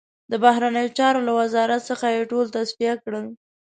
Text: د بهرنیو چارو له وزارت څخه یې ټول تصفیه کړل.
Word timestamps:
د 0.31 0.33
بهرنیو 0.43 0.95
چارو 0.97 1.19
له 1.27 1.31
وزارت 1.39 1.81
څخه 1.89 2.05
یې 2.15 2.29
ټول 2.31 2.45
تصفیه 2.55 2.93
کړل. 3.03 3.25